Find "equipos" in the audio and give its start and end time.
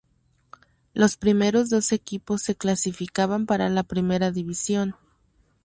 1.91-2.41